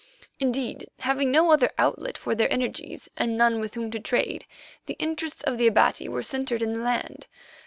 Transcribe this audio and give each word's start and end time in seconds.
Indeed, 0.39 0.89
having 1.01 1.29
no 1.29 1.51
other 1.51 1.71
outlet 1.77 2.17
for 2.17 2.33
their 2.33 2.51
energies 2.51 3.07
and 3.17 3.37
none 3.37 3.59
with 3.59 3.75
whom 3.75 3.91
to 3.91 3.99
trade, 3.99 4.47
the 4.87 4.95
interests 4.97 5.43
of 5.43 5.59
the 5.59 5.67
Abati 5.67 6.09
were 6.09 6.23
centred 6.23 6.63
in 6.63 6.73
the 6.73 6.79
land. 6.83 7.27